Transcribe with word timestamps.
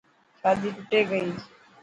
شادي 0.41 0.69
ٽٽي 0.77 0.99
گئي. 1.09 1.29